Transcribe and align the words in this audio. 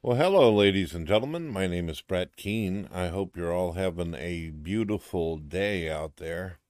Well, 0.00 0.16
hello, 0.16 0.54
ladies 0.54 0.94
and 0.94 1.08
gentlemen. 1.08 1.48
My 1.48 1.66
name 1.66 1.88
is 1.88 2.00
Brett 2.00 2.36
Keane. 2.36 2.88
I 2.94 3.08
hope 3.08 3.36
you're 3.36 3.52
all 3.52 3.72
having 3.72 4.14
a 4.14 4.50
beautiful 4.50 5.38
day 5.38 5.90
out 5.90 6.18
there. 6.18 6.60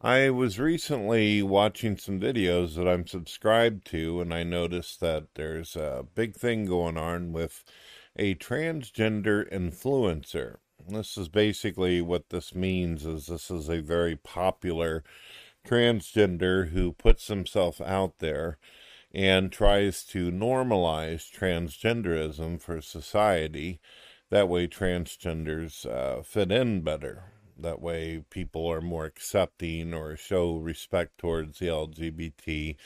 I 0.00 0.30
was 0.30 0.58
recently 0.58 1.42
watching 1.42 1.98
some 1.98 2.18
videos 2.18 2.74
that 2.76 2.88
I'm 2.88 3.06
subscribed 3.06 3.86
to, 3.88 4.22
and 4.22 4.32
I 4.32 4.44
noticed 4.44 4.98
that 5.00 5.34
there's 5.34 5.76
a 5.76 6.06
big 6.14 6.34
thing 6.34 6.64
going 6.64 6.96
on 6.96 7.34
with 7.34 7.64
a 8.16 8.34
transgender 8.36 9.46
influencer. 9.52 10.56
This 10.88 11.18
is 11.18 11.28
basically 11.28 12.00
what 12.00 12.30
this 12.30 12.54
means 12.54 13.04
is 13.04 13.26
this 13.26 13.50
is 13.50 13.68
a 13.68 13.82
very 13.82 14.16
popular 14.16 15.04
transgender 15.66 16.70
who 16.70 16.92
puts 16.92 17.26
himself 17.26 17.78
out 17.82 18.20
there 18.20 18.56
and 19.14 19.52
tries 19.52 20.04
to 20.04 20.30
normalize 20.30 21.30
transgenderism 21.30 22.60
for 22.60 22.80
society. 22.80 23.80
That 24.30 24.48
way, 24.48 24.66
transgenders 24.66 25.86
uh, 25.86 26.22
fit 26.22 26.50
in 26.50 26.80
better. 26.80 27.24
That 27.58 27.80
way, 27.80 28.24
people 28.30 28.66
are 28.66 28.80
more 28.80 29.04
accepting 29.04 29.92
or 29.92 30.16
show 30.16 30.56
respect 30.56 31.18
towards 31.18 31.58
the 31.58 31.66
LGBT, 31.66 32.76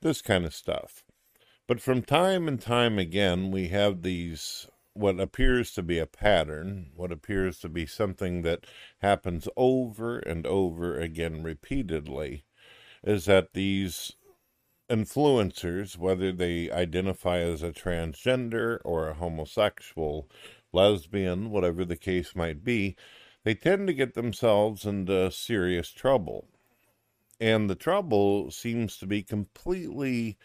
this 0.00 0.22
kind 0.22 0.46
of 0.46 0.54
stuff. 0.54 1.04
But 1.66 1.80
from 1.80 2.02
time 2.02 2.48
and 2.48 2.60
time 2.60 2.98
again, 2.98 3.50
we 3.50 3.68
have 3.68 4.02
these 4.02 4.68
what 4.94 5.20
appears 5.20 5.72
to 5.72 5.82
be 5.82 5.98
a 5.98 6.06
pattern, 6.06 6.90
what 6.96 7.12
appears 7.12 7.58
to 7.58 7.68
be 7.68 7.84
something 7.84 8.40
that 8.42 8.64
happens 9.00 9.46
over 9.54 10.18
and 10.18 10.46
over 10.46 10.98
again 10.98 11.42
repeatedly, 11.42 12.44
is 13.04 13.26
that 13.26 13.52
these 13.52 14.12
influencers, 14.88 15.96
whether 15.96 16.32
they 16.32 16.70
identify 16.70 17.38
as 17.38 17.62
a 17.62 17.72
transgender 17.72 18.78
or 18.84 19.08
a 19.08 19.14
homosexual, 19.14 20.28
lesbian, 20.72 21.50
whatever 21.50 21.84
the 21.84 21.96
case 21.96 22.34
might 22.34 22.62
be, 22.62 22.96
they 23.44 23.54
tend 23.54 23.86
to 23.86 23.94
get 23.94 24.14
themselves 24.14 24.84
into 24.84 25.30
serious 25.30 25.90
trouble. 25.90 26.48
And 27.40 27.68
the 27.68 27.74
trouble 27.74 28.50
seems 28.50 28.96
to 28.98 29.06
be 29.06 29.22
completely, 29.22 30.36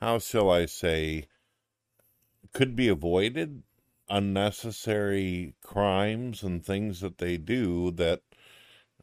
how 0.00 0.18
shall 0.18 0.50
I 0.50 0.66
say, 0.66 1.26
could 2.52 2.76
be 2.76 2.88
avoided. 2.88 3.62
Unnecessary 4.10 5.54
crimes 5.62 6.42
and 6.42 6.64
things 6.64 7.00
that 7.00 7.18
they 7.18 7.38
do 7.38 7.90
that 7.92 8.20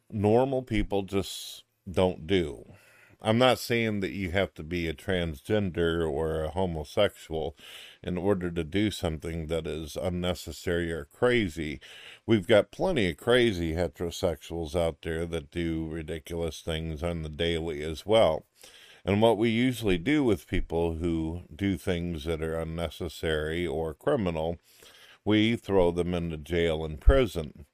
normal 0.08 0.62
people 0.62 1.02
just 1.02 1.64
don't 1.90 2.26
do. 2.26 2.64
I'm 3.22 3.36
not 3.36 3.58
saying 3.58 4.00
that 4.00 4.12
you 4.12 4.30
have 4.30 4.54
to 4.54 4.62
be 4.62 4.88
a 4.88 4.94
transgender 4.94 6.10
or 6.10 6.42
a 6.42 6.50
homosexual 6.50 7.54
in 8.02 8.16
order 8.16 8.50
to 8.50 8.64
do 8.64 8.90
something 8.90 9.48
that 9.48 9.66
is 9.66 9.94
unnecessary 9.94 10.90
or 10.90 11.04
crazy. 11.04 11.80
We've 12.26 12.46
got 12.46 12.70
plenty 12.70 13.10
of 13.10 13.18
crazy 13.18 13.74
heterosexuals 13.74 14.74
out 14.74 15.02
there 15.02 15.26
that 15.26 15.50
do 15.50 15.86
ridiculous 15.86 16.62
things 16.62 17.02
on 17.02 17.20
the 17.20 17.28
daily 17.28 17.82
as 17.82 18.06
well. 18.06 18.46
And 19.04 19.20
what 19.20 19.36
we 19.36 19.50
usually 19.50 19.98
do 19.98 20.24
with 20.24 20.46
people 20.46 20.94
who 20.94 21.42
do 21.54 21.76
things 21.76 22.24
that 22.24 22.42
are 22.42 22.58
unnecessary 22.58 23.66
or 23.66 23.92
criminal, 23.92 24.58
we 25.26 25.56
throw 25.56 25.90
them 25.90 26.14
into 26.14 26.38
jail 26.38 26.84
and 26.84 26.98
prison. 26.98 27.66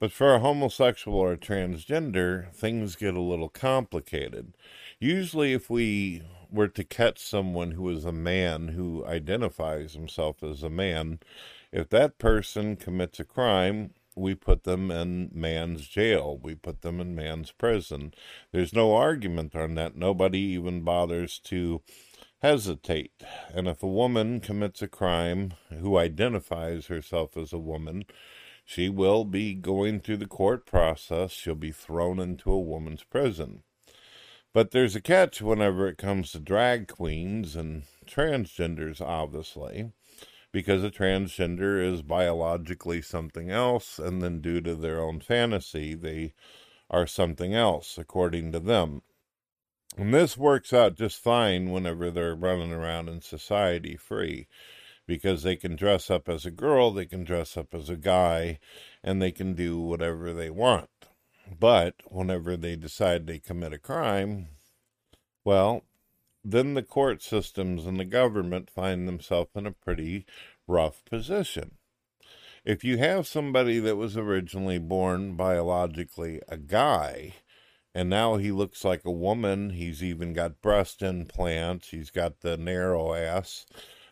But 0.00 0.12
for 0.12 0.34
a 0.34 0.38
homosexual 0.38 1.18
or 1.18 1.32
a 1.32 1.38
transgender, 1.38 2.52
things 2.52 2.94
get 2.94 3.14
a 3.14 3.20
little 3.20 3.48
complicated. 3.48 4.56
Usually, 5.00 5.52
if 5.52 5.68
we 5.68 6.22
were 6.50 6.68
to 6.68 6.84
catch 6.84 7.18
someone 7.18 7.72
who 7.72 7.88
is 7.90 8.04
a 8.04 8.12
man 8.12 8.68
who 8.68 9.04
identifies 9.04 9.94
himself 9.94 10.42
as 10.42 10.62
a 10.62 10.70
man, 10.70 11.18
if 11.72 11.88
that 11.90 12.18
person 12.18 12.76
commits 12.76 13.18
a 13.18 13.24
crime, 13.24 13.90
we 14.14 14.34
put 14.34 14.64
them 14.64 14.90
in 14.90 15.30
man's 15.32 15.86
jail. 15.86 16.38
We 16.40 16.54
put 16.54 16.82
them 16.82 17.00
in 17.00 17.14
man's 17.14 17.50
prison. 17.50 18.14
There's 18.52 18.72
no 18.72 18.94
argument 18.94 19.54
on 19.54 19.74
that. 19.74 19.96
Nobody 19.96 20.38
even 20.38 20.82
bothers 20.82 21.38
to 21.44 21.82
hesitate. 22.40 23.22
And 23.52 23.66
if 23.66 23.82
a 23.82 23.88
woman 23.88 24.40
commits 24.40 24.80
a 24.80 24.88
crime 24.88 25.54
who 25.70 25.98
identifies 25.98 26.86
herself 26.86 27.36
as 27.36 27.52
a 27.52 27.58
woman, 27.58 28.04
she 28.68 28.90
will 28.90 29.24
be 29.24 29.54
going 29.54 29.98
through 29.98 30.18
the 30.18 30.26
court 30.26 30.66
process. 30.66 31.30
She'll 31.30 31.54
be 31.54 31.72
thrown 31.72 32.20
into 32.20 32.52
a 32.52 32.60
woman's 32.60 33.02
prison. 33.02 33.62
But 34.52 34.72
there's 34.72 34.94
a 34.94 35.00
catch 35.00 35.40
whenever 35.40 35.88
it 35.88 35.96
comes 35.96 36.32
to 36.32 36.38
drag 36.38 36.86
queens 36.86 37.56
and 37.56 37.84
transgenders, 38.06 39.00
obviously, 39.00 39.92
because 40.52 40.84
a 40.84 40.90
transgender 40.90 41.82
is 41.82 42.02
biologically 42.02 43.00
something 43.00 43.50
else, 43.50 43.98
and 43.98 44.20
then 44.20 44.42
due 44.42 44.60
to 44.60 44.74
their 44.74 45.00
own 45.00 45.20
fantasy, 45.20 45.94
they 45.94 46.34
are 46.90 47.06
something 47.06 47.54
else, 47.54 47.96
according 47.96 48.52
to 48.52 48.60
them. 48.60 49.00
And 49.96 50.12
this 50.12 50.36
works 50.36 50.74
out 50.74 50.94
just 50.94 51.22
fine 51.22 51.70
whenever 51.70 52.10
they're 52.10 52.34
running 52.34 52.72
around 52.72 53.08
in 53.08 53.22
society 53.22 53.96
free 53.96 54.46
because 55.08 55.42
they 55.42 55.56
can 55.56 55.74
dress 55.74 56.10
up 56.10 56.28
as 56.28 56.44
a 56.44 56.50
girl, 56.50 56.92
they 56.92 57.06
can 57.06 57.24
dress 57.24 57.56
up 57.56 57.74
as 57.74 57.88
a 57.88 57.96
guy, 57.96 58.58
and 59.02 59.20
they 59.20 59.32
can 59.32 59.54
do 59.54 59.80
whatever 59.80 60.34
they 60.34 60.50
want. 60.50 60.90
But 61.58 61.94
whenever 62.04 62.58
they 62.58 62.76
decide 62.76 63.26
they 63.26 63.38
commit 63.38 63.72
a 63.72 63.78
crime, 63.78 64.48
well, 65.46 65.82
then 66.44 66.74
the 66.74 66.82
court 66.82 67.22
systems 67.22 67.86
and 67.86 67.98
the 67.98 68.04
government 68.04 68.68
find 68.68 69.08
themselves 69.08 69.50
in 69.54 69.66
a 69.66 69.72
pretty 69.72 70.26
rough 70.66 71.02
position. 71.06 71.76
If 72.62 72.84
you 72.84 72.98
have 72.98 73.26
somebody 73.26 73.78
that 73.78 73.96
was 73.96 74.14
originally 74.14 74.78
born 74.78 75.36
biologically 75.36 76.42
a 76.48 76.58
guy, 76.58 77.36
and 77.94 78.10
now 78.10 78.36
he 78.36 78.52
looks 78.52 78.84
like 78.84 79.06
a 79.06 79.10
woman, 79.10 79.70
he's 79.70 80.04
even 80.04 80.34
got 80.34 80.60
breast 80.60 81.00
implants, 81.00 81.88
he's 81.88 82.10
got 82.10 82.40
the 82.40 82.58
narrow 82.58 83.14
ass, 83.14 83.64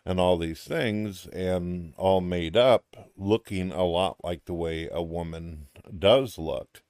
and 0.07 0.21
all 0.21 0.39
these 0.39 0.63
things, 0.63 1.27
and 1.27 1.93
all 1.97 2.21
made 2.21 2.57
up, 2.57 3.11
looking 3.17 3.73
a 3.73 3.85
lot 3.85 4.17
like 4.23 4.45
the 4.45 4.55
way 4.55 4.89
a 4.91 5.03
woman 5.03 5.67
does 5.99 6.39
look. 6.39 6.83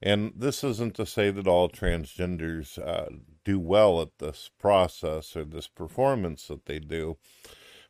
And 0.00 0.32
this 0.34 0.64
isn't 0.64 0.94
to 0.94 1.04
say 1.04 1.30
that 1.30 1.46
all 1.46 1.68
transgenders 1.68 2.78
uh, 2.78 3.10
do 3.44 3.60
well 3.60 4.00
at 4.00 4.18
this 4.18 4.50
process 4.58 5.36
or 5.36 5.44
this 5.44 5.68
performance 5.68 6.46
that 6.46 6.64
they 6.64 6.78
do. 6.78 7.18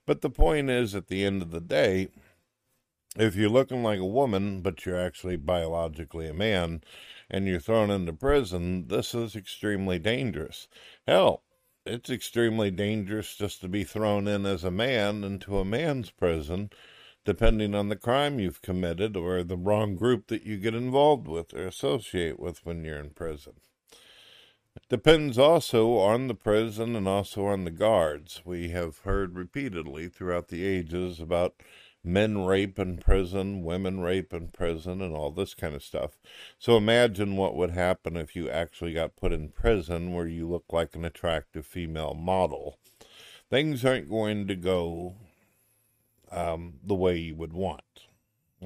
But 0.07 0.23
the 0.23 0.31
point 0.31 0.71
is, 0.71 0.95
at 0.95 1.07
the 1.07 1.25
end 1.25 1.41
of 1.41 1.53
the 1.53 1.61
day, 1.61 2.09
if 3.17 3.37
you're 3.37 3.49
looking 3.49 3.83
like 3.83 4.01
a 4.01 4.05
woman, 4.05 4.61
but 4.61 4.85
you're 4.85 4.99
actually 4.99 5.37
biologically 5.37 6.29
a 6.29 6.35
man, 6.35 6.83
and 7.31 7.47
you're 7.47 7.61
thrown 7.61 7.91
into 7.91 8.13
prison, 8.13 8.89
this 8.89 9.15
is 9.15 9.37
extremely 9.37 9.99
dangerous. 9.99 10.67
Hell, 11.07 11.43
it's 11.89 12.11
extremely 12.11 12.71
dangerous 12.71 13.35
just 13.35 13.61
to 13.63 13.69
be 13.69 13.83
thrown 13.83 14.29
in 14.29 14.45
as 14.45 14.65
a 14.65 14.71
man 14.71 15.25
into 15.25 15.59
a 15.59 15.65
man's 15.65 16.11
prison, 16.11 16.71
depending 17.25 17.75
on 17.75 17.89
the 17.89 17.97
crime 17.97 18.39
you've 18.39 18.63
committed 18.63 19.17
or 19.17 19.43
the 19.43 19.57
wrong 19.57 19.97
group 19.97 20.29
that 20.29 20.45
you 20.45 20.59
get 20.59 20.75
involved 20.75 21.27
with 21.27 21.55
or 21.55 21.67
associate 21.67 22.39
with 22.39 22.65
when 22.65 22.85
you're 22.85 23.01
in 23.01 23.11
prison. 23.11 23.55
It 24.77 24.89
depends 24.89 25.39
also 25.39 25.97
on 25.97 26.29
the 26.29 26.35
prison 26.35 26.95
and 26.95 27.09
also 27.09 27.47
on 27.47 27.65
the 27.65 27.71
guards. 27.71 28.43
We 28.45 28.69
have 28.69 28.99
heard 28.99 29.35
repeatedly 29.35 30.09
throughout 30.09 30.49
the 30.49 30.65
ages 30.65 31.19
about 31.19 31.57
men 32.05 32.45
rape 32.45 32.79
in 32.79 32.99
prison, 32.99 33.63
women 33.63 34.01
rape 34.01 34.33
in 34.33 34.49
prison, 34.49 35.03
and 35.03 35.15
all 35.15 35.31
this 35.31 35.55
kind 35.55 35.75
of 35.75 35.83
stuff. 35.83 36.19
So 36.59 36.77
imagine 36.77 37.37
what 37.37 37.57
would 37.57 37.71
happen 37.71 38.17
if 38.17 38.35
you 38.37 38.49
actually 38.49 38.93
got 38.93 39.17
put 39.17 39.33
in 39.33 39.51
prison 39.51 40.13
where 40.13 40.27
you 40.27 40.49
look 40.49 40.67
like 40.71 40.95
an 40.95 41.05
attractive 41.05 41.67
female 41.67 42.15
model. 42.15 42.79
Things 43.51 43.85
aren't 43.85 44.11
going 44.11 44.47
to 44.49 44.55
go 44.55 45.17
um, 46.31 46.75
the 46.85 46.95
way 46.95 47.17
you 47.17 47.35
would 47.37 47.53
want, 47.53 48.07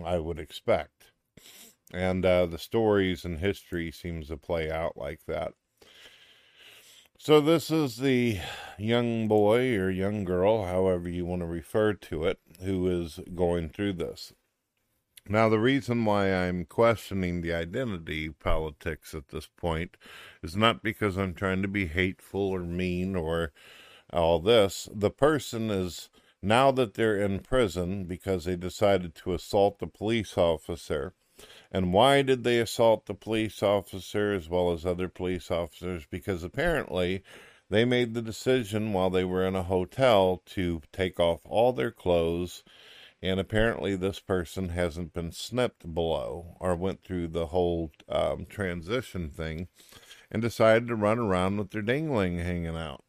I 0.04 0.18
would 0.18 0.38
expect. 0.38 1.12
And 1.92 2.24
uh, 2.24 2.46
the 2.46 2.58
stories 2.58 3.24
and 3.24 3.38
history 3.38 3.90
seems 3.90 4.28
to 4.28 4.36
play 4.36 4.70
out 4.70 4.96
like 4.96 5.20
that. 5.26 5.52
So 7.24 7.40
this 7.40 7.70
is 7.70 7.98
the 7.98 8.40
young 8.76 9.28
boy 9.28 9.76
or 9.76 9.88
young 9.88 10.24
girl, 10.24 10.64
however 10.64 11.08
you 11.08 11.24
want 11.24 11.42
to 11.42 11.46
refer 11.46 11.92
to 11.92 12.24
it, 12.24 12.40
who 12.64 12.88
is 12.88 13.20
going 13.32 13.68
through 13.68 13.92
this. 13.92 14.32
Now, 15.28 15.48
the 15.48 15.60
reason 15.60 16.04
why 16.04 16.34
I'm 16.34 16.64
questioning 16.64 17.40
the 17.40 17.54
identity 17.54 18.30
politics 18.30 19.14
at 19.14 19.28
this 19.28 19.46
point 19.46 19.96
is 20.42 20.56
not 20.56 20.82
because 20.82 21.16
I'm 21.16 21.32
trying 21.32 21.62
to 21.62 21.68
be 21.68 21.86
hateful 21.86 22.40
or 22.40 22.58
mean 22.58 23.14
or 23.14 23.52
all 24.12 24.40
this. 24.40 24.88
The 24.92 25.12
person 25.12 25.70
is, 25.70 26.10
now 26.42 26.72
that 26.72 26.94
they're 26.94 27.20
in 27.20 27.38
prison 27.38 28.02
because 28.06 28.46
they 28.46 28.56
decided 28.56 29.14
to 29.14 29.32
assault 29.32 29.78
the 29.78 29.86
police 29.86 30.36
officer, 30.36 31.14
and 31.70 31.92
why 31.92 32.22
did 32.22 32.44
they 32.44 32.58
assault 32.60 33.06
the 33.06 33.14
police 33.14 33.62
officer 33.62 34.32
as 34.32 34.48
well 34.48 34.72
as 34.72 34.84
other 34.86 35.08
police 35.08 35.50
officers? 35.50 36.06
Because 36.10 36.42
apparently 36.44 37.22
They 37.70 37.86
made 37.86 38.12
the 38.12 38.20
decision 38.20 38.92
while 38.92 39.08
they 39.08 39.24
were 39.24 39.46
in 39.46 39.56
a 39.56 39.62
hotel 39.62 40.42
to 40.46 40.82
take 40.92 41.18
off 41.18 41.40
all 41.44 41.72
their 41.72 41.90
clothes, 41.90 42.62
and 43.22 43.40
apparently 43.40 43.96
this 43.96 44.20
person 44.20 44.68
hasn't 44.70 45.14
been 45.14 45.32
snipped 45.32 45.94
below 45.94 46.56
or 46.60 46.76
went 46.76 47.02
through 47.02 47.28
the 47.28 47.46
whole 47.46 47.90
um, 48.10 48.44
transition 48.44 49.30
thing 49.30 49.68
and 50.30 50.42
decided 50.42 50.86
to 50.88 50.94
run 50.96 51.18
around 51.18 51.56
with 51.56 51.70
their 51.70 51.80
dingling 51.82 52.38
hanging 52.38 52.76
out 52.76 53.04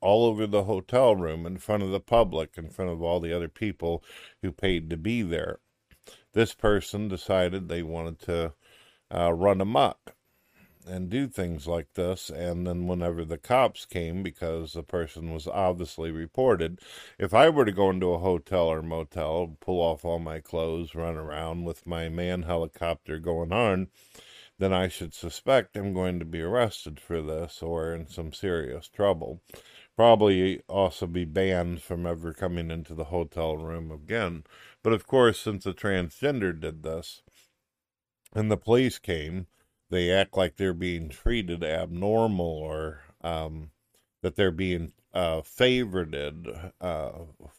all 0.00 0.24
over 0.26 0.46
the 0.48 0.64
hotel 0.64 1.14
room 1.14 1.46
in 1.46 1.56
front 1.56 1.84
of 1.84 1.90
the 1.90 2.00
public, 2.00 2.58
in 2.58 2.68
front 2.68 2.90
of 2.90 3.00
all 3.00 3.20
the 3.20 3.32
other 3.32 3.48
people 3.48 4.02
who 4.42 4.50
paid 4.50 4.90
to 4.90 4.96
be 4.96 5.22
there. 5.22 5.60
This 6.32 6.54
person 6.54 7.08
decided 7.08 7.68
they 7.68 7.82
wanted 7.82 8.18
to 8.20 8.52
uh, 9.14 9.32
run 9.32 9.60
amok 9.60 10.14
and 10.86 11.08
do 11.08 11.28
things 11.28 11.66
like 11.66 11.92
this. 11.94 12.30
And 12.30 12.66
then, 12.66 12.86
whenever 12.86 13.24
the 13.24 13.38
cops 13.38 13.84
came, 13.84 14.22
because 14.22 14.72
the 14.72 14.82
person 14.82 15.32
was 15.32 15.46
obviously 15.46 16.10
reported, 16.10 16.80
if 17.18 17.34
I 17.34 17.48
were 17.50 17.64
to 17.64 17.72
go 17.72 17.90
into 17.90 18.12
a 18.12 18.18
hotel 18.18 18.66
or 18.66 18.82
motel, 18.82 19.56
pull 19.60 19.80
off 19.80 20.04
all 20.04 20.18
my 20.18 20.40
clothes, 20.40 20.94
run 20.94 21.16
around 21.16 21.64
with 21.64 21.86
my 21.86 22.08
man 22.08 22.42
helicopter 22.42 23.18
going 23.18 23.52
on, 23.52 23.88
then 24.58 24.72
I 24.72 24.88
should 24.88 25.14
suspect 25.14 25.76
I'm 25.76 25.92
going 25.92 26.18
to 26.18 26.24
be 26.24 26.40
arrested 26.40 27.00
for 27.00 27.20
this 27.20 27.62
or 27.62 27.94
in 27.94 28.06
some 28.06 28.32
serious 28.32 28.88
trouble 28.88 29.40
probably 29.96 30.62
also 30.68 31.06
be 31.06 31.24
banned 31.24 31.82
from 31.82 32.06
ever 32.06 32.32
coming 32.32 32.70
into 32.70 32.94
the 32.94 33.04
hotel 33.04 33.56
room 33.56 33.90
again. 33.90 34.44
But 34.82 34.92
of 34.92 35.06
course, 35.06 35.40
since 35.40 35.66
a 35.66 35.72
transgender 35.72 36.58
did 36.58 36.82
this 36.82 37.22
and 38.34 38.50
the 38.50 38.56
police 38.56 38.98
came, 38.98 39.46
they 39.90 40.10
act 40.10 40.36
like 40.36 40.56
they're 40.56 40.72
being 40.72 41.10
treated 41.10 41.62
abnormal 41.62 42.46
or 42.46 43.00
um, 43.22 43.70
that 44.22 44.36
they're 44.36 44.50
being 44.50 44.92
uh, 45.12 45.42
favored 45.42 46.14
uh, 46.80 47.10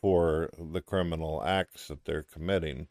for 0.02 0.50
the 0.60 0.82
criminal 0.82 1.44
acts 1.44 1.88
that 1.88 2.06
they're 2.06 2.24
committing. 2.24 2.88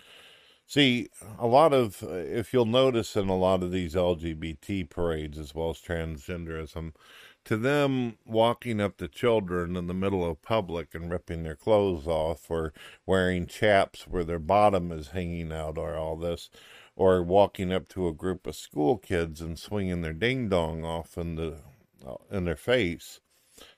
See, 0.67 1.09
a 1.39 1.47
lot 1.47 1.75
of, 1.75 2.03
if 2.03 2.53
you'll 2.53 2.65
notice 2.65 3.17
in 3.17 3.29
a 3.29 3.37
lot 3.37 3.63
of 3.63 3.73
these 3.73 3.95
LGBT 3.95 4.89
parades 4.89 5.39
as 5.39 5.55
well 5.55 5.71
as 5.71 5.79
transgenderism, 5.79 6.95
to 7.45 7.57
them 7.57 8.17
walking 8.25 8.81
up 8.81 8.97
to 8.99 9.09
children 9.09 9.77
in 9.77 9.87
the 9.87 9.95
middle 9.95 10.25
of 10.25 10.43
public 10.43 10.95
and 10.95 11.11
ripping 11.11 11.43
their 11.43 11.57
clothes 11.57 12.07
off 12.07 12.51
or 12.51 12.73
wearing 13.05 13.47
chaps 13.47 14.07
where 14.07 14.25
their 14.25 14.39
bottom 14.39 14.93
is 14.93 15.09
hanging 15.09 15.53
out 15.53 15.77
or 15.77 15.95
all 15.97 16.17
this 16.17 16.51
or 16.95 17.23
walking 17.23 17.73
up 17.73 17.89
to 17.89 18.07
a 18.07 18.13
group 18.13 18.47
of 18.47 18.55
school 18.55 18.97
kids 18.97 19.41
and 19.41 19.59
swinging 19.59 20.03
their 20.03 20.13
ding 20.13 20.49
dong 20.49 20.85
off 20.85 21.17
in 21.17 21.37
the 21.37 21.57
uh, 22.07 22.15
in 22.31 22.45
their 22.45 22.57
face 22.57 23.21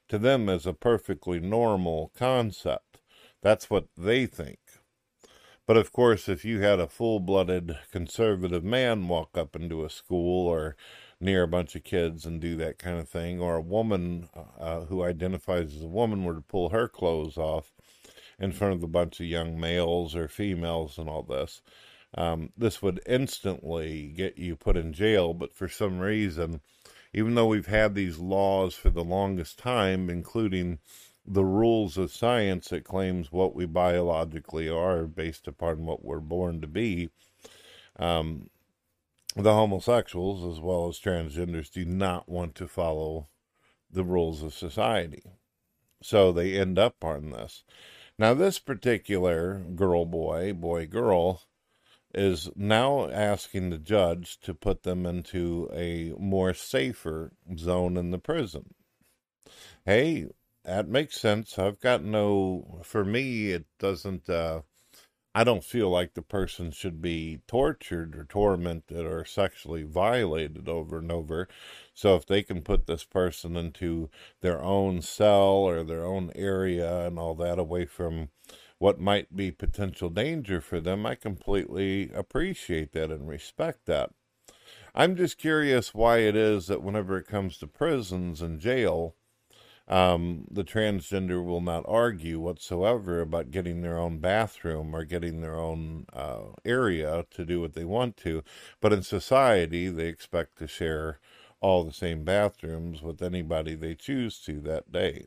to 0.08 0.18
them 0.18 0.48
is 0.48 0.66
a 0.66 0.72
perfectly 0.72 1.40
normal 1.40 2.10
concept. 2.16 2.98
That's 3.42 3.68
what 3.70 3.88
they 3.96 4.26
think. 4.26 4.58
But 5.66 5.76
of 5.76 5.92
course 5.92 6.28
if 6.28 6.44
you 6.44 6.60
had 6.60 6.80
a 6.80 6.88
full-blooded 6.88 7.78
conservative 7.90 8.64
man 8.64 9.08
walk 9.08 9.36
up 9.36 9.56
into 9.56 9.84
a 9.84 9.90
school 9.90 10.46
or 10.46 10.76
near 11.24 11.42
a 11.42 11.48
bunch 11.48 11.74
of 11.74 11.82
kids 11.82 12.26
and 12.26 12.38
do 12.38 12.54
that 12.56 12.78
kind 12.78 12.98
of 12.98 13.08
thing, 13.08 13.40
or 13.40 13.56
a 13.56 13.60
woman 13.62 14.28
uh, 14.60 14.80
who 14.82 15.02
identifies 15.02 15.74
as 15.74 15.82
a 15.82 15.88
woman 15.88 16.22
were 16.22 16.34
to 16.34 16.42
pull 16.42 16.68
her 16.68 16.86
clothes 16.86 17.38
off 17.38 17.72
in 18.38 18.52
front 18.52 18.74
of 18.74 18.82
a 18.82 18.88
bunch 18.88 19.20
of 19.20 19.26
young 19.26 19.58
males 19.58 20.14
or 20.14 20.28
females 20.28 20.98
and 20.98 21.08
all 21.08 21.22
this, 21.22 21.62
um, 22.16 22.50
this 22.58 22.82
would 22.82 23.00
instantly 23.06 24.12
get 24.14 24.36
you 24.36 24.54
put 24.54 24.76
in 24.76 24.92
jail. 24.92 25.32
But 25.32 25.54
for 25.54 25.66
some 25.66 25.98
reason, 25.98 26.60
even 27.14 27.34
though 27.34 27.46
we've 27.46 27.66
had 27.66 27.94
these 27.94 28.18
laws 28.18 28.74
for 28.74 28.90
the 28.90 29.04
longest 29.04 29.58
time, 29.58 30.10
including 30.10 30.78
the 31.26 31.44
rules 31.44 31.96
of 31.96 32.12
science 32.12 32.68
that 32.68 32.84
claims 32.84 33.32
what 33.32 33.54
we 33.54 33.64
biologically 33.64 34.68
are 34.68 35.06
based 35.06 35.48
upon 35.48 35.86
what 35.86 36.04
we're 36.04 36.20
born 36.20 36.60
to 36.60 36.66
be, 36.66 37.08
um, 37.98 38.50
the 39.36 39.52
homosexuals 39.52 40.56
as 40.56 40.60
well 40.60 40.88
as 40.88 40.98
transgenders 40.98 41.70
do 41.70 41.84
not 41.84 42.28
want 42.28 42.54
to 42.56 42.68
follow 42.68 43.28
the 43.90 44.04
rules 44.04 44.42
of 44.42 44.54
society. 44.54 45.22
So 46.02 46.32
they 46.32 46.58
end 46.58 46.78
up 46.78 47.02
on 47.02 47.30
this. 47.30 47.64
Now, 48.18 48.34
this 48.34 48.58
particular 48.58 49.58
girl 49.74 50.04
boy, 50.04 50.52
boy 50.52 50.86
girl, 50.86 51.42
is 52.14 52.48
now 52.54 53.08
asking 53.10 53.70
the 53.70 53.78
judge 53.78 54.38
to 54.40 54.54
put 54.54 54.84
them 54.84 55.04
into 55.04 55.68
a 55.72 56.12
more 56.16 56.54
safer 56.54 57.32
zone 57.58 57.96
in 57.96 58.12
the 58.12 58.18
prison. 58.18 58.74
Hey, 59.84 60.28
that 60.64 60.86
makes 60.88 61.20
sense. 61.20 61.58
I've 61.58 61.80
got 61.80 62.04
no, 62.04 62.80
for 62.84 63.04
me, 63.04 63.50
it 63.50 63.66
doesn't, 63.80 64.30
uh, 64.30 64.62
I 65.36 65.42
don't 65.42 65.64
feel 65.64 65.90
like 65.90 66.14
the 66.14 66.22
person 66.22 66.70
should 66.70 67.02
be 67.02 67.40
tortured 67.48 68.14
or 68.14 68.24
tormented 68.24 69.04
or 69.04 69.24
sexually 69.24 69.82
violated 69.82 70.68
over 70.68 70.98
and 70.98 71.10
over. 71.10 71.48
So 71.92 72.14
if 72.14 72.24
they 72.24 72.44
can 72.44 72.62
put 72.62 72.86
this 72.86 73.02
person 73.02 73.56
into 73.56 74.10
their 74.42 74.62
own 74.62 75.02
cell 75.02 75.64
or 75.66 75.82
their 75.82 76.04
own 76.04 76.30
area 76.36 77.06
and 77.06 77.18
all 77.18 77.34
that 77.36 77.58
away 77.58 77.84
from 77.84 78.28
what 78.78 79.00
might 79.00 79.34
be 79.34 79.50
potential 79.50 80.08
danger 80.08 80.60
for 80.60 80.78
them, 80.78 81.04
I 81.04 81.16
completely 81.16 82.12
appreciate 82.12 82.92
that 82.92 83.10
and 83.10 83.28
respect 83.28 83.86
that. 83.86 84.10
I'm 84.94 85.16
just 85.16 85.38
curious 85.38 85.92
why 85.92 86.18
it 86.18 86.36
is 86.36 86.68
that 86.68 86.82
whenever 86.82 87.18
it 87.18 87.26
comes 87.26 87.58
to 87.58 87.66
prisons 87.66 88.40
and 88.40 88.60
jail, 88.60 89.16
um, 89.86 90.46
the 90.50 90.64
transgender 90.64 91.44
will 91.44 91.60
not 91.60 91.84
argue 91.86 92.40
whatsoever 92.40 93.20
about 93.20 93.50
getting 93.50 93.82
their 93.82 93.98
own 93.98 94.18
bathroom 94.18 94.94
or 94.96 95.04
getting 95.04 95.40
their 95.40 95.56
own 95.56 96.06
uh, 96.12 96.52
area 96.64 97.26
to 97.30 97.44
do 97.44 97.60
what 97.60 97.74
they 97.74 97.84
want 97.84 98.16
to. 98.18 98.42
But 98.80 98.92
in 98.94 99.02
society, 99.02 99.88
they 99.88 100.06
expect 100.06 100.58
to 100.58 100.66
share 100.66 101.18
all 101.60 101.84
the 101.84 101.92
same 101.92 102.24
bathrooms 102.24 103.02
with 103.02 103.22
anybody 103.22 103.74
they 103.74 103.94
choose 103.94 104.38
to 104.40 104.60
that 104.62 104.90
day. 104.90 105.26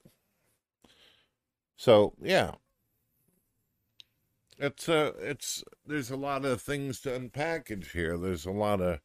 So, 1.76 2.14
yeah. 2.22 2.56
It's 4.60 4.90
uh 4.90 5.12
it's 5.20 5.64
there's 5.86 6.10
a 6.10 6.18
lot 6.18 6.44
of 6.44 6.62
things 6.62 7.00
to 7.02 7.10
unpackage 7.10 7.92
here. 7.92 8.18
There's 8.18 8.48
a 8.48 8.52
lot 8.52 8.82
of 8.82 9.00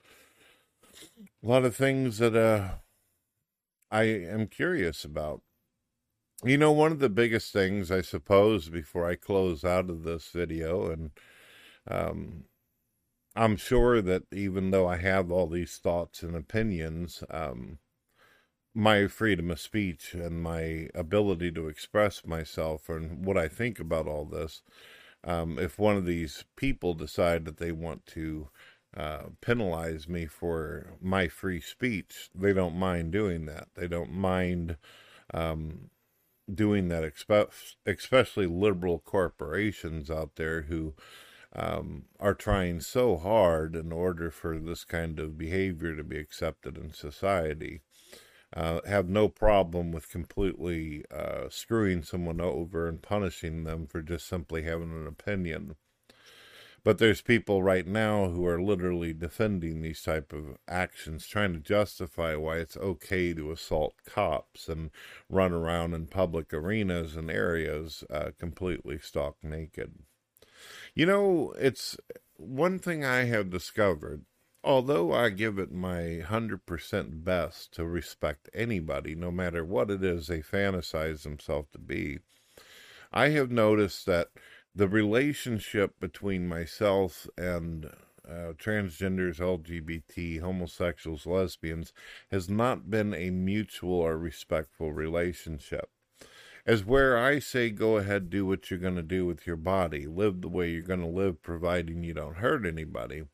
a 1.42 1.46
lot 1.46 1.66
of 1.66 1.76
things 1.76 2.16
that 2.18 2.34
uh 2.34 2.76
I 3.92 4.04
am 4.04 4.46
curious 4.48 5.04
about. 5.04 5.42
You 6.44 6.58
know, 6.58 6.72
one 6.72 6.90
of 6.90 6.98
the 6.98 7.10
biggest 7.10 7.52
things, 7.52 7.92
I 7.92 8.00
suppose, 8.00 8.68
before 8.68 9.06
I 9.06 9.14
close 9.14 9.64
out 9.64 9.88
of 9.90 10.02
this 10.02 10.28
video, 10.30 10.90
and 10.90 11.10
um, 11.86 12.44
I'm 13.36 13.56
sure 13.56 14.02
that 14.02 14.24
even 14.32 14.70
though 14.70 14.88
I 14.88 14.96
have 14.96 15.30
all 15.30 15.46
these 15.46 15.76
thoughts 15.76 16.22
and 16.22 16.34
opinions, 16.34 17.22
um, 17.30 17.78
my 18.74 19.06
freedom 19.06 19.50
of 19.50 19.60
speech 19.60 20.14
and 20.14 20.42
my 20.42 20.88
ability 20.94 21.52
to 21.52 21.68
express 21.68 22.26
myself 22.26 22.88
and 22.88 23.24
what 23.24 23.36
I 23.38 23.48
think 23.48 23.78
about 23.78 24.08
all 24.08 24.24
this, 24.24 24.62
um, 25.24 25.58
if 25.58 25.78
one 25.78 25.96
of 25.96 26.06
these 26.06 26.44
people 26.56 26.94
decide 26.94 27.44
that 27.44 27.58
they 27.58 27.72
want 27.72 28.06
to 28.06 28.48
uh, 28.96 29.24
penalize 29.40 30.08
me 30.08 30.26
for 30.26 30.94
my 31.00 31.28
free 31.28 31.60
speech, 31.60 32.28
they 32.34 32.52
don't 32.52 32.76
mind 32.76 33.12
doing 33.12 33.46
that. 33.46 33.68
They 33.74 33.88
don't 33.88 34.12
mind 34.12 34.76
um, 35.32 35.90
doing 36.52 36.88
that, 36.88 37.10
especially 37.86 38.46
liberal 38.46 38.98
corporations 38.98 40.10
out 40.10 40.36
there 40.36 40.62
who 40.62 40.94
um, 41.54 42.04
are 42.18 42.34
trying 42.34 42.80
so 42.80 43.16
hard 43.16 43.76
in 43.76 43.92
order 43.92 44.30
for 44.30 44.58
this 44.58 44.84
kind 44.84 45.18
of 45.18 45.38
behavior 45.38 45.94
to 45.96 46.04
be 46.04 46.18
accepted 46.18 46.76
in 46.76 46.92
society. 46.92 47.80
Uh, 48.54 48.80
have 48.86 49.08
no 49.08 49.28
problem 49.28 49.92
with 49.92 50.10
completely 50.10 51.04
uh, 51.10 51.48
screwing 51.48 52.02
someone 52.02 52.40
over 52.40 52.86
and 52.86 53.00
punishing 53.00 53.64
them 53.64 53.86
for 53.86 54.02
just 54.02 54.28
simply 54.28 54.62
having 54.62 54.92
an 54.92 55.06
opinion. 55.06 55.74
But 56.84 56.98
there's 56.98 57.20
people 57.20 57.62
right 57.62 57.86
now 57.86 58.28
who 58.28 58.44
are 58.44 58.60
literally 58.60 59.12
defending 59.12 59.82
these 59.82 60.02
type 60.02 60.32
of 60.32 60.56
actions, 60.66 61.26
trying 61.26 61.52
to 61.52 61.60
justify 61.60 62.34
why 62.34 62.56
it's 62.56 62.76
okay 62.76 63.32
to 63.34 63.52
assault 63.52 63.94
cops 64.04 64.68
and 64.68 64.90
run 65.28 65.52
around 65.52 65.94
in 65.94 66.06
public 66.06 66.52
arenas 66.52 67.14
and 67.14 67.30
areas 67.30 68.02
uh, 68.10 68.30
completely 68.36 68.98
stark 68.98 69.36
naked. 69.44 69.94
You 70.94 71.06
know, 71.06 71.54
it's 71.56 71.96
one 72.36 72.78
thing 72.80 73.04
I 73.04 73.24
have 73.24 73.50
discovered. 73.50 74.24
Although 74.64 75.12
I 75.12 75.30
give 75.30 75.58
it 75.58 75.72
my 75.72 76.22
100% 76.24 77.24
best 77.24 77.72
to 77.74 77.84
respect 77.84 78.48
anybody, 78.54 79.16
no 79.16 79.32
matter 79.32 79.64
what 79.64 79.90
it 79.90 80.04
is 80.04 80.28
they 80.28 80.38
fantasize 80.40 81.22
themselves 81.22 81.68
to 81.72 81.80
be, 81.80 82.20
I 83.12 83.30
have 83.30 83.50
noticed 83.50 84.06
that 84.06 84.28
the 84.74 84.88
relationship 84.88 86.00
between 86.00 86.48
myself 86.48 87.28
and 87.36 87.90
uh, 88.26 88.52
transgenders, 88.54 89.38
LGBT, 89.38 90.40
homosexuals, 90.40 91.26
lesbians, 91.26 91.92
has 92.30 92.48
not 92.48 92.90
been 92.90 93.12
a 93.12 93.30
mutual 93.30 93.94
or 93.94 94.16
respectful 94.16 94.92
relationship. 94.92 95.90
As 96.64 96.84
where 96.84 97.18
I 97.18 97.40
say, 97.40 97.70
go 97.70 97.96
ahead, 97.96 98.30
do 98.30 98.46
what 98.46 98.70
you're 98.70 98.78
going 98.78 98.96
to 98.96 99.02
do 99.02 99.26
with 99.26 99.46
your 99.46 99.56
body, 99.56 100.06
live 100.06 100.40
the 100.40 100.48
way 100.48 100.70
you're 100.70 100.82
going 100.82 101.00
to 101.00 101.06
live, 101.06 101.42
providing 101.42 102.04
you 102.04 102.14
don't 102.14 102.36
hurt 102.36 102.64
anybody. 102.64 103.24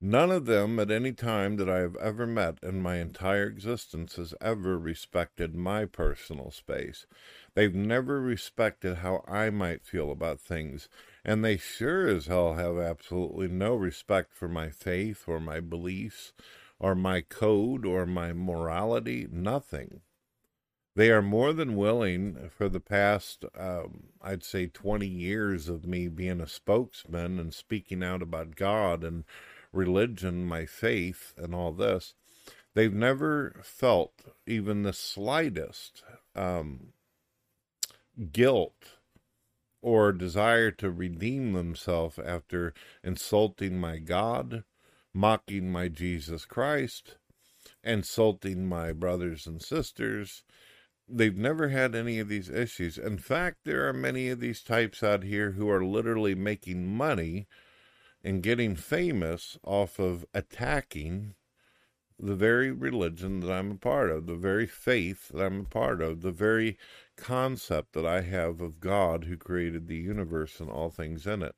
None 0.00 0.30
of 0.30 0.46
them 0.46 0.80
at 0.80 0.90
any 0.90 1.12
time 1.12 1.56
that 1.56 1.68
I 1.68 1.80
have 1.80 1.96
ever 1.96 2.26
met 2.26 2.58
in 2.62 2.80
my 2.80 2.96
entire 2.96 3.46
existence 3.46 4.16
has 4.16 4.32
ever 4.40 4.78
respected 4.78 5.54
my 5.54 5.84
personal 5.84 6.50
space. 6.50 7.06
They've 7.54 7.74
never 7.74 8.20
respected 8.20 8.96
how 8.96 9.24
I 9.26 9.50
might 9.50 9.84
feel 9.84 10.10
about 10.10 10.40
things, 10.40 10.88
and 11.24 11.44
they 11.44 11.56
sure 11.56 12.06
as 12.08 12.26
hell 12.26 12.54
have 12.54 12.78
absolutely 12.78 13.48
no 13.48 13.74
respect 13.74 14.32
for 14.34 14.48
my 14.48 14.70
faith 14.70 15.24
or 15.26 15.40
my 15.40 15.60
beliefs 15.60 16.32
or 16.78 16.94
my 16.94 17.20
code 17.20 17.84
or 17.84 18.06
my 18.06 18.32
morality, 18.32 19.26
nothing. 19.30 20.00
They 20.96 21.10
are 21.10 21.22
more 21.22 21.52
than 21.52 21.76
willing 21.76 22.50
for 22.50 22.68
the 22.68 22.80
past, 22.80 23.44
um, 23.56 24.08
I'd 24.20 24.42
say, 24.42 24.66
20 24.66 25.06
years 25.06 25.68
of 25.68 25.86
me 25.86 26.08
being 26.08 26.40
a 26.40 26.48
spokesman 26.48 27.38
and 27.38 27.54
speaking 27.54 28.02
out 28.02 28.22
about 28.22 28.56
God 28.56 29.04
and 29.04 29.24
religion, 29.72 30.44
my 30.44 30.66
faith, 30.66 31.32
and 31.36 31.54
all 31.54 31.72
this, 31.72 32.14
they've 32.74 32.92
never 32.92 33.60
felt 33.62 34.12
even 34.46 34.82
the 34.82 34.92
slightest 34.92 36.02
um, 36.34 36.92
guilt 38.32 38.98
or 39.82 40.12
desire 40.12 40.70
to 40.70 40.90
redeem 40.90 41.52
themselves 41.52 42.18
after 42.18 42.74
insulting 43.02 43.80
my 43.80 43.98
God, 43.98 44.64
mocking 45.14 45.72
my 45.72 45.88
Jesus 45.88 46.44
Christ, 46.44 47.16
insulting 47.82 48.66
my 48.66 48.92
brothers 48.92 49.46
and 49.46 49.62
sisters. 49.62 50.44
They've 51.08 51.36
never 51.36 51.68
had 51.68 51.94
any 51.94 52.18
of 52.18 52.28
these 52.28 52.48
issues. 52.48 52.98
In 52.98 53.18
fact, 53.18 53.58
there 53.64 53.88
are 53.88 53.92
many 53.92 54.28
of 54.28 54.40
these 54.40 54.62
types 54.62 55.02
out 55.02 55.24
here 55.24 55.52
who 55.52 55.68
are 55.68 55.84
literally 55.84 56.34
making 56.34 56.86
money 56.86 57.48
and 58.22 58.42
getting 58.42 58.76
famous 58.76 59.58
off 59.64 59.98
of 59.98 60.26
attacking 60.34 61.34
the 62.22 62.36
very 62.36 62.70
religion 62.70 63.40
that 63.40 63.50
I'm 63.50 63.72
a 63.72 63.76
part 63.76 64.10
of, 64.10 64.26
the 64.26 64.36
very 64.36 64.66
faith 64.66 65.28
that 65.28 65.42
I'm 65.42 65.60
a 65.60 65.64
part 65.64 66.02
of, 66.02 66.20
the 66.20 66.30
very 66.30 66.76
concept 67.20 67.92
that 67.92 68.06
I 68.06 68.22
have 68.22 68.60
of 68.60 68.80
God 68.80 69.24
who 69.24 69.36
created 69.36 69.86
the 69.86 69.96
universe 69.96 70.60
and 70.60 70.70
all 70.70 70.90
things 70.90 71.26
in 71.26 71.42
it. 71.42 71.54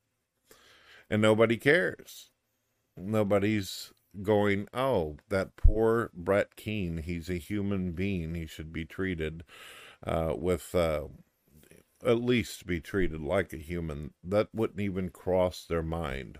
And 1.09 1.21
nobody 1.21 1.57
cares. 1.57 2.29
Nobody's 2.95 3.91
going, 4.21 4.67
oh, 4.73 5.17
that 5.29 5.55
poor 5.55 6.11
Brett 6.13 6.55
Keane, 6.55 6.97
he's 6.97 7.29
a 7.29 7.35
human 7.35 7.93
being. 7.93 8.35
He 8.35 8.45
should 8.45 8.71
be 8.71 8.85
treated 8.85 9.43
uh, 10.05 10.33
with 10.37 10.75
uh, 10.75 11.07
at 12.05 12.21
least 12.21 12.67
be 12.67 12.79
treated 12.79 13.21
like 13.21 13.53
a 13.53 13.57
human. 13.57 14.13
That 14.23 14.49
wouldn't 14.53 14.79
even 14.79 15.09
cross 15.09 15.65
their 15.65 15.83
mind. 15.83 16.39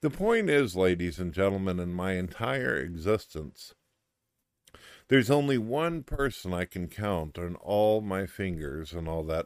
The 0.00 0.10
point 0.10 0.50
is, 0.50 0.76
ladies 0.76 1.18
and 1.18 1.32
gentlemen, 1.32 1.78
in 1.80 1.92
my 1.92 2.12
entire 2.12 2.76
existence, 2.76 3.74
there's 5.12 5.30
only 5.30 5.58
one 5.58 6.02
person 6.02 6.54
I 6.54 6.64
can 6.64 6.88
count 6.88 7.38
on 7.38 7.54
all 7.56 8.00
my 8.00 8.24
fingers 8.24 8.94
and 8.94 9.06
all 9.06 9.22
that 9.24 9.44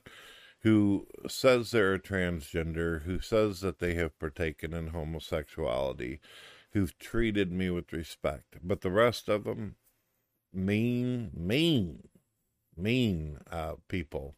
who 0.61 1.09
says 1.27 1.73
they're 1.73 1.95
a 1.95 1.99
transgender, 1.99 3.03
who 3.03 3.19
says 3.19 3.63
that 3.63 3.81
they 3.81 3.95
have 3.95 4.17
partaken 4.21 4.73
in 4.73 4.89
homosexuality, 4.89 6.21
who've 6.71 6.97
treated 7.01 7.51
me 7.51 7.69
with 7.71 7.93
respect. 7.93 8.59
But 8.63 8.83
the 8.83 8.93
rest 8.93 9.29
of 9.29 9.43
them, 9.43 9.75
mean, 10.53 11.33
mean, 11.35 12.11
mean 12.77 13.39
uh, 13.51 13.75
people 13.89 14.37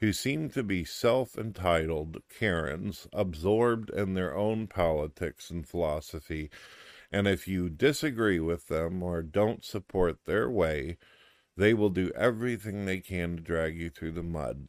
who 0.00 0.14
seem 0.14 0.48
to 0.48 0.62
be 0.62 0.82
self 0.82 1.36
entitled 1.36 2.22
Karens, 2.38 3.06
absorbed 3.12 3.90
in 3.90 4.14
their 4.14 4.34
own 4.34 4.66
politics 4.66 5.50
and 5.50 5.68
philosophy. 5.68 6.48
And 7.14 7.28
if 7.28 7.46
you 7.46 7.70
disagree 7.70 8.40
with 8.40 8.66
them 8.66 9.00
or 9.00 9.22
don't 9.22 9.64
support 9.64 10.24
their 10.24 10.50
way, 10.50 10.96
they 11.56 11.72
will 11.72 11.90
do 11.90 12.10
everything 12.16 12.86
they 12.86 12.98
can 12.98 13.36
to 13.36 13.40
drag 13.40 13.78
you 13.78 13.88
through 13.88 14.10
the 14.10 14.24
mud 14.24 14.66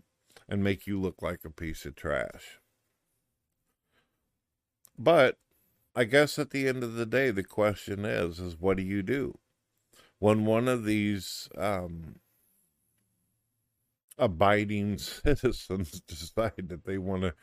and 0.47 0.63
make 0.63 0.85
you 0.85 1.01
look 1.01 1.23
like 1.23 1.39
a 1.43 1.49
piece 1.49 1.87
of 1.87 1.95
trash. 1.95 2.59
But 4.95 5.39
I 5.95 6.03
guess 6.03 6.37
at 6.37 6.51
the 6.51 6.67
end 6.67 6.83
of 6.83 6.93
the 6.93 7.07
day, 7.07 7.31
the 7.31 7.43
question 7.43 8.05
is, 8.05 8.39
is 8.39 8.59
what 8.59 8.77
do 8.77 8.83
you 8.83 9.01
do? 9.01 9.39
When 10.19 10.45
one 10.45 10.67
of 10.67 10.85
these 10.85 11.49
um, 11.57 12.19
abiding 14.19 14.97
citizens 14.99 15.99
decide 16.07 16.69
that 16.69 16.85
they 16.85 16.99
want 16.99 17.23
to 17.23 17.33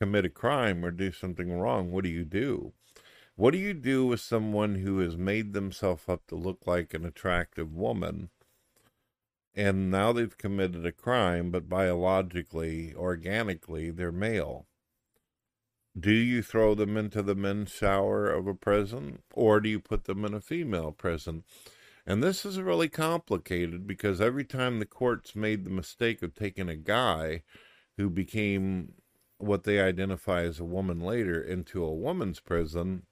commit 0.00 0.24
a 0.24 0.30
crime 0.30 0.82
or 0.82 0.90
do 0.90 1.12
something 1.12 1.52
wrong, 1.52 1.90
what 1.90 2.04
do 2.04 2.10
you 2.10 2.24
do? 2.24 2.72
What 3.38 3.50
do 3.50 3.58
you 3.58 3.74
do 3.74 4.06
with 4.06 4.20
someone 4.20 4.76
who 4.76 5.00
has 5.00 5.18
made 5.18 5.52
themselves 5.52 6.04
up 6.08 6.26
to 6.28 6.34
look 6.34 6.66
like 6.66 6.94
an 6.94 7.04
attractive 7.04 7.70
woman 7.74 8.30
and 9.54 9.90
now 9.90 10.12
they've 10.12 10.36
committed 10.36 10.86
a 10.86 10.92
crime, 10.92 11.50
but 11.50 11.68
biologically, 11.68 12.94
organically, 12.94 13.90
they're 13.90 14.10
male? 14.10 14.66
Do 15.98 16.12
you 16.12 16.42
throw 16.42 16.74
them 16.74 16.96
into 16.96 17.22
the 17.22 17.34
men's 17.34 17.70
shower 17.70 18.26
of 18.26 18.46
a 18.46 18.54
prison 18.54 19.22
or 19.34 19.60
do 19.60 19.68
you 19.68 19.80
put 19.80 20.04
them 20.04 20.24
in 20.24 20.32
a 20.32 20.40
female 20.40 20.92
prison? 20.92 21.44
And 22.06 22.22
this 22.22 22.46
is 22.46 22.58
really 22.58 22.88
complicated 22.88 23.86
because 23.86 24.18
every 24.18 24.44
time 24.44 24.78
the 24.78 24.86
courts 24.86 25.36
made 25.36 25.64
the 25.64 25.70
mistake 25.70 26.22
of 26.22 26.34
taking 26.34 26.70
a 26.70 26.76
guy 26.76 27.42
who 27.98 28.08
became 28.08 28.94
what 29.36 29.64
they 29.64 29.78
identify 29.78 30.40
as 30.40 30.58
a 30.58 30.64
woman 30.64 31.00
later 31.00 31.38
into 31.38 31.84
a 31.84 31.92
woman's 31.92 32.40
prison, 32.40 33.02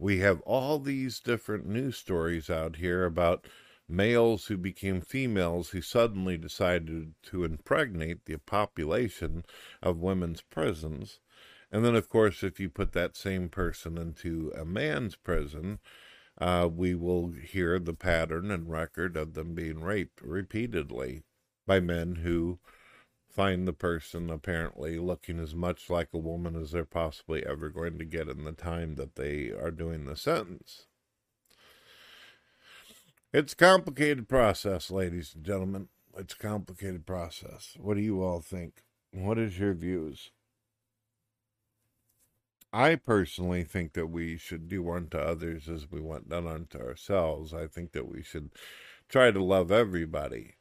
we 0.00 0.20
have 0.20 0.40
all 0.40 0.78
these 0.78 1.20
different 1.20 1.66
news 1.66 1.96
stories 1.96 2.48
out 2.48 2.76
here 2.76 3.04
about 3.04 3.46
males 3.86 4.46
who 4.46 4.56
became 4.56 5.02
females 5.02 5.70
who 5.70 5.82
suddenly 5.82 6.38
decided 6.38 7.12
to 7.22 7.44
impregnate 7.44 8.24
the 8.24 8.38
population 8.38 9.44
of 9.82 9.98
women's 9.98 10.40
prisons. 10.40 11.20
And 11.70 11.84
then, 11.84 11.94
of 11.94 12.08
course, 12.08 12.42
if 12.42 12.58
you 12.58 12.70
put 12.70 12.92
that 12.92 13.14
same 13.14 13.50
person 13.50 13.98
into 13.98 14.50
a 14.56 14.64
man's 14.64 15.16
prison, 15.16 15.80
uh, 16.38 16.68
we 16.72 16.94
will 16.94 17.32
hear 17.32 17.78
the 17.78 17.92
pattern 17.92 18.50
and 18.50 18.70
record 18.70 19.18
of 19.18 19.34
them 19.34 19.54
being 19.54 19.80
raped 19.80 20.22
repeatedly 20.22 21.24
by 21.66 21.78
men 21.78 22.16
who 22.16 22.58
find 23.30 23.66
the 23.66 23.72
person 23.72 24.28
apparently 24.30 24.98
looking 24.98 25.38
as 25.38 25.54
much 25.54 25.88
like 25.88 26.08
a 26.12 26.18
woman 26.18 26.56
as 26.56 26.72
they're 26.72 26.84
possibly 26.84 27.46
ever 27.46 27.68
going 27.68 27.98
to 27.98 28.04
get 28.04 28.28
in 28.28 28.44
the 28.44 28.52
time 28.52 28.96
that 28.96 29.14
they 29.14 29.50
are 29.50 29.70
doing 29.70 30.04
the 30.04 30.16
sentence. 30.16 30.86
It's 33.32 33.52
a 33.52 33.56
complicated 33.56 34.28
process, 34.28 34.90
ladies 34.90 35.34
and 35.34 35.44
gentlemen. 35.44 35.88
It's 36.18 36.34
a 36.34 36.38
complicated 36.38 37.06
process. 37.06 37.76
What 37.78 37.96
do 37.96 38.02
you 38.02 38.22
all 38.22 38.40
think? 38.40 38.82
What 39.12 39.38
is 39.38 39.58
your 39.58 39.74
views? 39.74 40.30
I 42.72 42.96
personally 42.96 43.64
think 43.64 43.94
that 43.94 44.08
we 44.08 44.36
should 44.36 44.68
do 44.68 44.88
unto 44.90 45.18
others 45.18 45.68
as 45.68 45.90
we 45.90 46.00
want 46.00 46.28
done 46.28 46.46
unto 46.46 46.78
ourselves. 46.78 47.52
I 47.52 47.66
think 47.66 47.92
that 47.92 48.08
we 48.08 48.22
should 48.22 48.50
try 49.08 49.30
to 49.30 49.42
love 49.42 49.72
everybody. 49.72 50.54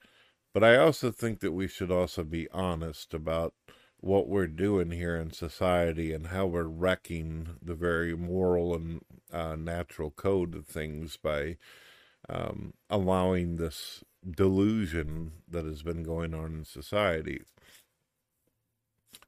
But 0.54 0.64
I 0.64 0.78
also 0.78 1.12
think 1.12 1.40
that 1.42 1.52
we 1.52 1.68
should 1.68 1.92
also 1.92 2.24
be 2.24 2.50
honest 2.52 3.14
about 3.14 3.54
what 4.02 4.28
we're 4.28 4.48
doing 4.48 4.92
here 4.92 5.16
in 5.16 5.32
society 5.32 6.14
and 6.14 6.28
how 6.28 6.46
we're 6.46 6.64
wrecking 6.64 7.50
the 7.62 7.76
very 7.76 8.16
moral 8.16 8.74
and 8.74 9.02
uh, 9.32 9.56
natural 9.56 10.10
code 10.10 10.56
of 10.56 10.66
things 10.66 11.18
by 11.18 11.58
um, 12.30 12.74
allowing 12.90 13.58
this 13.58 14.04
delusion 14.30 15.34
that 15.48 15.66
has 15.66 15.84
been 15.84 16.04
going 16.04 16.34
on 16.34 16.60
in 16.60 16.66
society. 16.66 17.42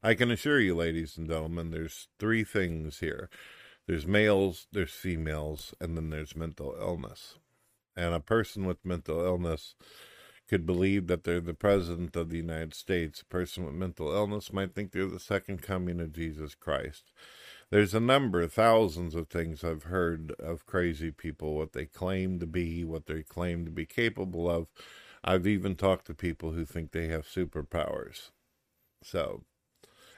I 0.03 0.15
can 0.15 0.31
assure 0.31 0.59
you, 0.59 0.75
ladies 0.75 1.17
and 1.17 1.27
gentlemen, 1.27 1.71
there's 1.71 2.07
three 2.19 2.43
things 2.43 2.99
here 2.99 3.29
there's 3.87 4.07
males, 4.07 4.67
there's 4.71 4.93
females, 4.93 5.73
and 5.81 5.97
then 5.97 6.11
there's 6.11 6.35
mental 6.35 6.75
illness. 6.79 7.39
And 7.95 8.13
a 8.13 8.19
person 8.19 8.65
with 8.65 8.85
mental 8.85 9.19
illness 9.19 9.75
could 10.51 10.65
believe 10.65 11.08
that 11.08 11.24
they're 11.24 11.39
the 11.39 11.53
president 11.53 12.13
of 12.17 12.29
the 12.29 12.36
United 12.36 12.74
States. 12.74 13.22
A 13.22 13.25
person 13.25 13.65
with 13.65 13.74
mental 13.74 14.12
illness 14.12 14.51
might 14.51 14.75
think 14.75 14.91
they're 14.91 15.05
the 15.05 15.17
second 15.17 15.62
coming 15.62 16.01
of 16.01 16.12
Jesus 16.12 16.55
Christ. 16.55 17.13
There's 17.70 17.93
a 17.93 18.01
number, 18.01 18.46
thousands 18.48 19.15
of 19.15 19.29
things 19.29 19.63
I've 19.63 19.84
heard 19.84 20.34
of 20.39 20.65
crazy 20.65 21.10
people, 21.10 21.55
what 21.55 21.72
they 21.72 21.86
claim 21.86 22.38
to 22.39 22.46
be, 22.46 22.84
what 22.84 23.05
they 23.05 23.24
claim 23.24 23.63
to 23.63 23.72
be 23.72 23.86
capable 23.86 24.50
of. 24.50 24.67
I've 25.24 25.48
even 25.48 25.77
talked 25.77 26.05
to 26.08 26.13
people 26.13 26.51
who 26.51 26.65
think 26.65 26.91
they 26.91 27.08
have 27.08 27.25
superpowers. 27.25 28.31
So, 29.01 29.46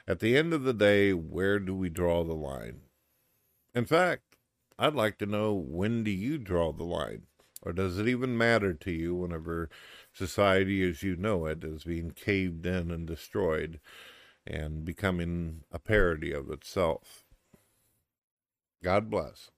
at 0.08 0.18
the 0.18 0.36
end 0.36 0.52
of 0.52 0.64
the 0.64 0.74
day, 0.74 1.12
where 1.12 1.60
do 1.60 1.76
we 1.76 1.90
draw 1.90 2.24
the 2.24 2.34
line? 2.34 2.80
In 3.72 3.84
fact, 3.84 4.34
I'd 4.80 4.96
like 4.96 5.16
to 5.18 5.26
know 5.26 5.54
when 5.54 6.02
do 6.02 6.10
you 6.10 6.38
draw 6.38 6.72
the 6.72 6.82
line? 6.82 7.28
Or 7.64 7.72
does 7.72 7.98
it 7.98 8.06
even 8.08 8.36
matter 8.36 8.74
to 8.74 8.90
you 8.90 9.14
whenever 9.14 9.70
society 10.14 10.88
as 10.88 11.02
you 11.02 11.16
know 11.16 11.46
it 11.46 11.64
is 11.64 11.84
being 11.84 12.10
caved 12.12 12.64
in 12.64 12.90
and 12.90 13.06
destroyed 13.06 13.80
and 14.46 14.84
becoming 14.84 15.64
a 15.70 15.78
parody 15.78 16.32
of 16.32 16.50
itself? 16.50 17.24
God 18.82 19.10
bless. 19.10 19.50